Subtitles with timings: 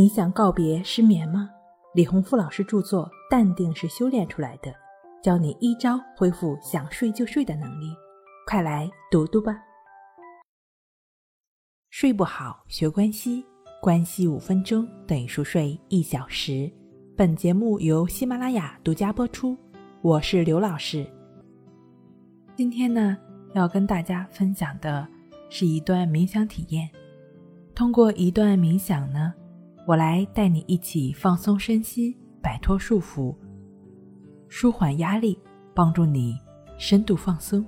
[0.00, 1.50] 你想告别失眠吗？
[1.92, 4.70] 李洪富老师著作《淡定是修炼出来的》，
[5.22, 7.94] 教你一招恢复想睡就睡的能力，
[8.46, 9.54] 快来读读吧。
[11.90, 13.44] 睡不好学关西，
[13.82, 16.72] 关系五分钟等于熟睡一小时。
[17.14, 19.54] 本节目由喜马拉雅独家播出，
[20.00, 21.06] 我是刘老师。
[22.56, 23.18] 今天呢，
[23.52, 25.06] 要跟大家分享的
[25.50, 26.88] 是一段冥想体验。
[27.74, 29.34] 通过一段冥想呢。
[29.90, 33.34] 我来带你一起放松身心，摆脱束缚，
[34.46, 35.36] 舒缓压力，
[35.74, 36.38] 帮助你
[36.78, 37.66] 深度放松。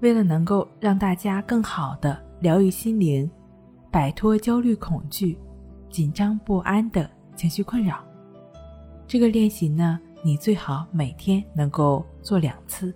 [0.00, 3.30] 为了能够让大家更好的疗愈心灵，
[3.90, 5.38] 摆脱焦虑、恐惧、
[5.90, 8.02] 紧张不安的情绪困扰，
[9.06, 12.94] 这个练习呢，你最好每天能够做两次。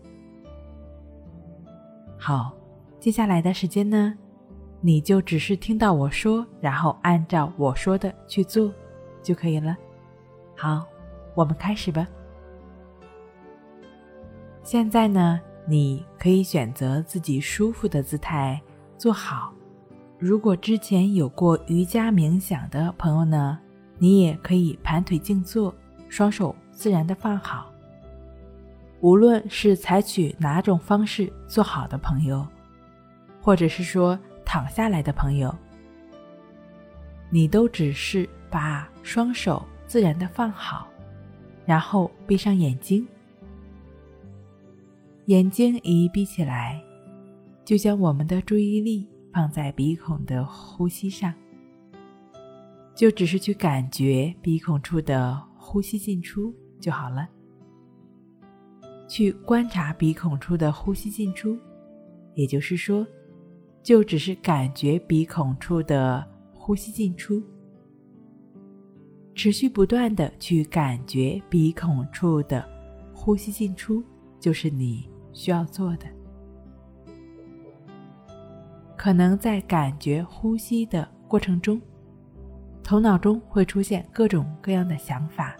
[2.16, 2.54] 好，
[2.98, 4.16] 接下来的时间呢？
[4.86, 8.70] 你就只是听到我说，然后按照我说的去做，
[9.22, 9.74] 就可以了。
[10.54, 10.84] 好，
[11.34, 12.06] 我们开始吧。
[14.62, 18.60] 现在呢，你可以选择自己舒服的姿态
[18.98, 19.54] 坐好。
[20.18, 23.58] 如果之前有过瑜伽冥想的朋友呢，
[23.96, 25.74] 你也可以盘腿静坐，
[26.10, 27.72] 双手自然的放好。
[29.00, 32.46] 无论是采取哪种方式做好的朋友，
[33.40, 34.18] 或者是说。
[34.44, 35.54] 躺下来的朋友，
[37.30, 40.88] 你都只是把双手自然的放好，
[41.64, 43.06] 然后闭上眼睛。
[45.26, 46.82] 眼睛一闭起来，
[47.64, 51.32] 就将我们的注意力放在鼻孔的呼吸上，
[52.94, 57.28] 就只是去感觉鼻孔处的呼吸进出就好了。
[59.08, 61.58] 去观察鼻孔处的呼吸进出，
[62.34, 63.06] 也就是说。
[63.84, 67.42] 就只是感觉鼻孔处的呼吸进出，
[69.34, 72.66] 持续不断的去感觉鼻孔处的
[73.12, 74.02] 呼吸进出，
[74.40, 76.06] 就是你需要做的。
[78.96, 81.78] 可能在感觉呼吸的过程中，
[82.82, 85.54] 头脑中会出现各种各样的想法、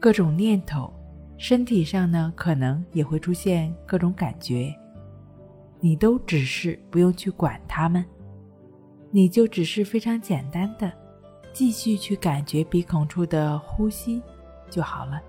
[0.00, 0.90] 各种念头，
[1.36, 4.74] 身体上呢可能也会出现各种感觉。
[5.84, 8.04] 你都只是不用去管他们，
[9.10, 10.90] 你就只是非常简单的
[11.52, 14.22] 继续去感觉鼻孔处的呼吸
[14.70, 15.20] 就好了。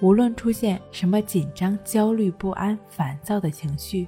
[0.00, 4.06] 无论出现什么紧张、焦虑、不安、烦躁的情绪，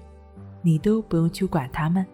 [0.62, 2.06] 你都不用去管他们。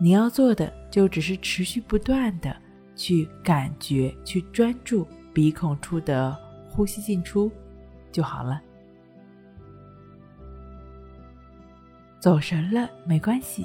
[0.00, 2.56] 你要做的就只是持续不断的
[2.94, 6.38] 去感觉、去专注鼻孔处的
[6.70, 7.50] 呼吸进出
[8.12, 8.62] 就好了。
[12.26, 13.64] 走神了没关系，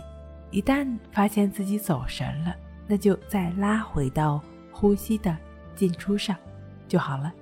[0.52, 2.56] 一旦发现自己走神了，
[2.86, 4.40] 那就再拉回到
[4.72, 5.36] 呼吸的
[5.74, 6.38] 进出上
[6.88, 7.34] 就好了。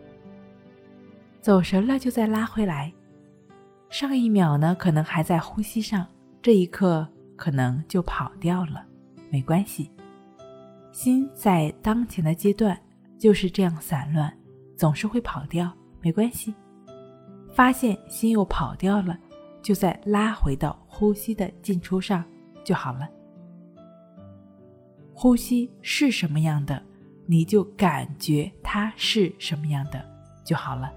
[1.42, 2.94] 走神了就再拉回来，
[3.90, 6.08] 上一秒呢可能还在呼吸上，
[6.42, 8.86] 这一刻可能就跑掉了，
[9.30, 9.92] 没关系。
[10.94, 12.80] 心在当前的阶段
[13.18, 14.34] 就是这样散乱，
[14.78, 15.70] 总是会跑掉，
[16.00, 16.56] 没关系。
[17.52, 19.20] 发现心又跑掉了。
[19.62, 22.24] 就再拉回到呼吸的进出上
[22.64, 23.10] 就好了。
[25.14, 26.82] 呼吸是什么样的，
[27.26, 30.04] 你就感觉它是什么样的
[30.46, 30.92] 就好了。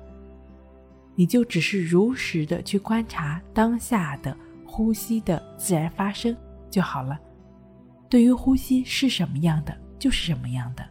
[1.15, 4.35] 你就只是如实的去观察当下的
[4.65, 6.35] 呼吸的自然发生
[6.71, 7.19] 就好了。
[8.09, 10.85] 对于呼吸是什么样的，就是什么样的。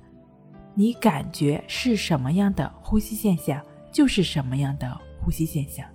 [0.75, 5.85] 你感觉是什么样的呼吸现象，就是什么样的呼吸现象。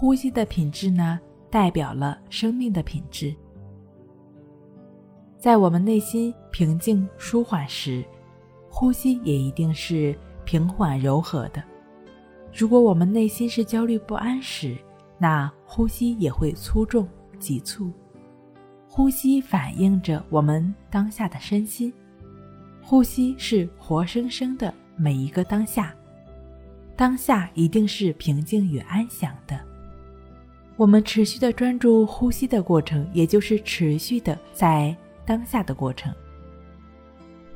[0.00, 1.18] 呼吸的品质呢，
[1.50, 3.34] 代表了生命的品质。
[5.36, 8.04] 在我们内心平静舒缓时，
[8.70, 11.60] 呼吸也一定是平缓柔和的。
[12.54, 14.78] 如果我们内心是焦虑不安时，
[15.18, 17.08] 那呼吸也会粗重
[17.40, 17.90] 急促。
[18.86, 21.92] 呼吸反映着我们当下的身心，
[22.84, 25.92] 呼吸是活生生的每一个当下，
[26.94, 29.58] 当下一定是平静与安详的。
[30.78, 34.96] 我们持续的专注呼吸的过程，也就是持续的在
[35.26, 36.14] 当下的过程。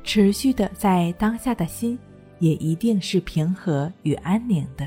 [0.03, 1.97] 持续的在当下的心，
[2.39, 4.85] 也一定是平和与安宁的。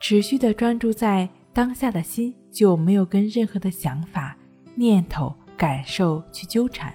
[0.00, 4.34] 持续的专注在当下的心，就没有跟任何的想法、
[4.74, 6.90] 念头、感受去纠缠。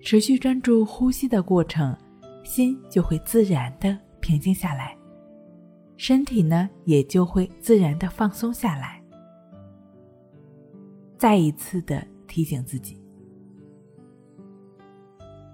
[0.00, 1.96] 持续专注呼吸的过程，
[2.42, 4.96] 心就会自然的平静下来。
[5.96, 9.00] 身体呢，也就会自然的放松下来，
[11.16, 13.00] 再一次的提醒自己：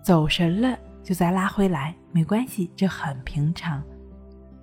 [0.03, 3.83] 走神了就再拉回来，没关系，这很平常。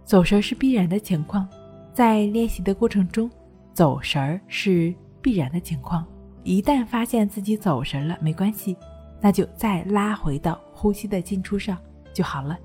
[0.03, 1.47] 走神是必然的情况，
[1.93, 3.29] 在练习的过程中，
[3.73, 6.05] 走神儿是必然的情况。
[6.43, 8.75] 一旦发现自己走神了，没关系，
[9.21, 11.77] 那就再拉回到呼吸的进出上
[12.13, 12.57] 就好了。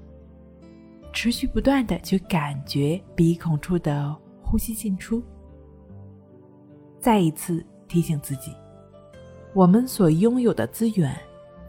[1.12, 5.22] 持续不断的去感觉鼻孔处的呼吸进出。
[6.98, 8.52] 再一次提醒自己，
[9.54, 11.14] 我们所拥有的资源，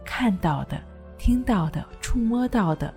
[0.05, 0.81] 看到的、
[1.17, 2.93] 听到的、触摸到的、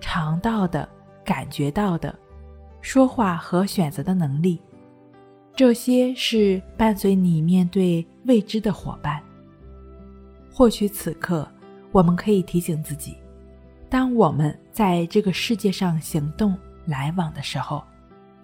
[0.00, 0.88] 尝到的。
[1.24, 2.16] 感觉到的，
[2.80, 4.62] 说话和选择的能力，
[5.56, 9.20] 这些是伴随你面对未知的伙伴。
[10.52, 11.44] 或许此刻，
[11.90, 13.16] 我们可以提醒自己：
[13.96, 16.54] 当我们在这个世界上行动
[16.84, 17.82] 来往的时候，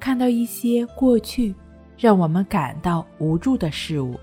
[0.01, 1.55] 看到一些过去
[1.99, 4.19] 让我们感到无助的事物，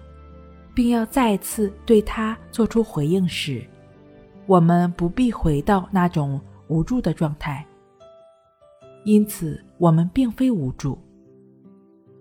[0.74, 3.64] 并要再次对它做出回应时，
[4.48, 7.64] 我们不必回到那种无助的状态。
[9.04, 10.98] 因此，我们并非无助。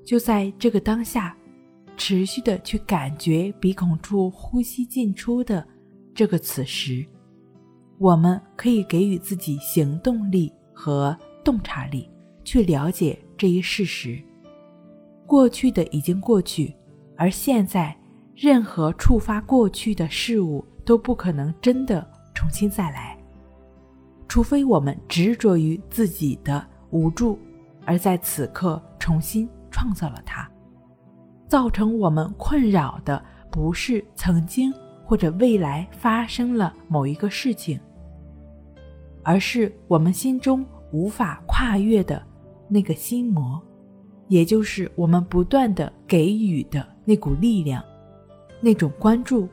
[0.05, 1.35] 就在这个当下，
[1.97, 5.67] 持续的去感觉鼻孔处呼吸进出的
[6.15, 7.07] 这个此时，
[7.99, 12.09] 我们可以给予自己行动力和洞察力，
[12.45, 14.23] 去了解这一事实：
[15.27, 16.73] 过去的已经过去，
[17.17, 17.97] 而现在
[18.37, 23.19] 任何触发过去的事物都不可能真的重新再来。
[24.29, 27.37] 除非我们执着于自己的无助，
[27.85, 30.49] 而在此刻重新创造了它。
[31.49, 33.21] 造成我们困扰的
[33.51, 34.73] 不是曾经
[35.03, 37.81] 或者未来发生了某一个事情，
[39.23, 42.23] 而是我们心中无法跨越的
[42.69, 43.61] 那个心魔，
[44.29, 47.83] 也就是我们不断的给予的那股力量，
[48.61, 49.49] 那种关注。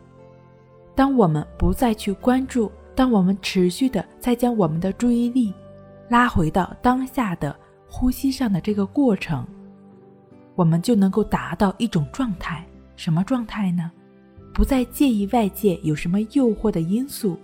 [0.95, 2.71] 当我们不再去关注。
[2.97, 5.53] 当我们持续的在将我们的注意力
[6.07, 7.53] 拉回到当下的
[7.89, 9.45] 呼吸上的这个过程，
[10.56, 12.65] 我们就能够达到一种状态。
[12.95, 13.91] 什么状态呢？
[14.53, 17.38] 不再介意外界有什么诱惑的因素，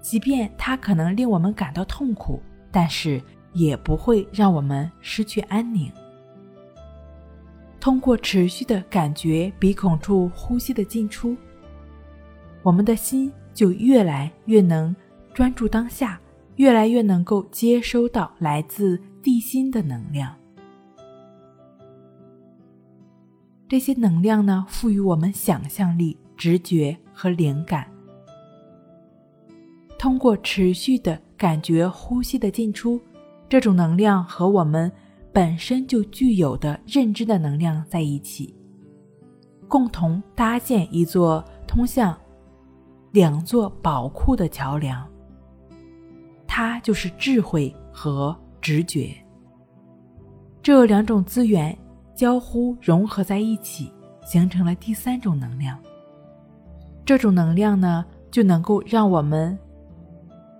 [0.00, 5.90] 即便它可能令我们感到痛苦，但是也不会让我们失去安宁。
[7.78, 11.36] 通过持续的感觉鼻孔处呼吸的进出，
[12.62, 13.32] 我们的心。
[13.52, 14.94] 就越来越能
[15.34, 16.18] 专注当下，
[16.56, 20.34] 越来越能够接收到来自地心的能量。
[23.68, 27.86] 这些能量呢，赋予我们想象力、直觉和灵感。
[30.00, 32.98] 通过持续的感觉呼吸的进出，
[33.50, 34.90] 这种能量和我们
[35.30, 38.56] 本身就具有的认知的能量在一起，
[39.68, 42.18] 共同搭建一座通向。
[43.12, 45.06] 两座宝库的桥梁，
[46.46, 49.14] 它就是智慧和直觉。
[50.62, 51.76] 这两种资源
[52.14, 53.92] 交互融合在一起，
[54.24, 55.78] 形成了第三种能量。
[57.04, 59.58] 这种能量呢，就能够让我们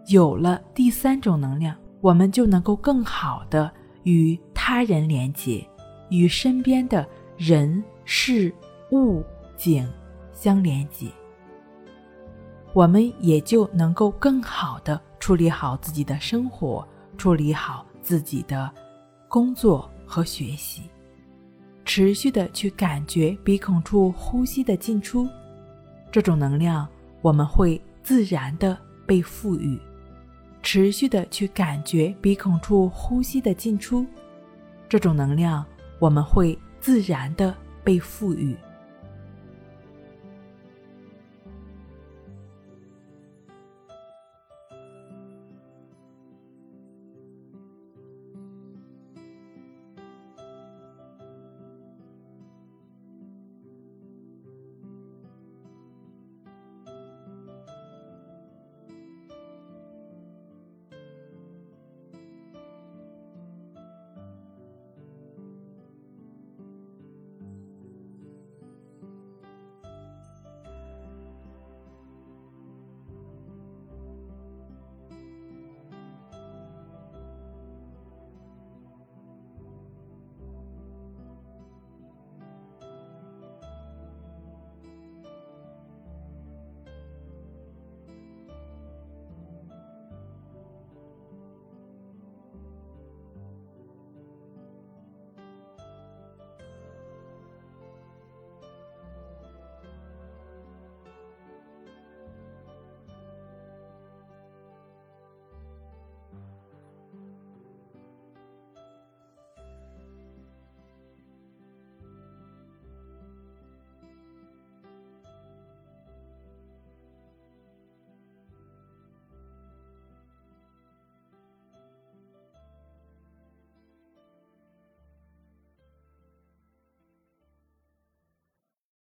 [0.06, 3.70] 有了第三种能量，我们就能够更好的
[4.02, 5.66] 与他人连接，
[6.08, 8.52] 与身边的人事
[8.92, 9.22] 物
[9.56, 9.88] 景
[10.32, 11.06] 相连接。
[12.72, 18.70] 我们也就能够更好的处理好自己的生活，处理好自己的
[19.28, 20.82] 工作和学习，
[21.84, 25.28] 持续的去感觉鼻孔处呼吸的进出，
[26.10, 26.86] 这种能量
[27.22, 29.76] 我们会自然的被赋予；
[30.72, 34.06] 持续的去感觉鼻孔处呼吸的进出，
[34.88, 35.66] 这种能量
[35.98, 38.56] 我们会自然的被赋予。